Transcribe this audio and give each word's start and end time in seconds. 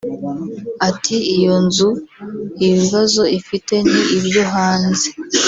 Ati 0.89 1.17
“iyo 1.35 1.55
nzu 1.65 1.89
ibibazo 2.67 3.21
ifite 3.39 3.73
ni 3.89 4.01
ibyo 4.17 4.43
hanze 4.53 5.07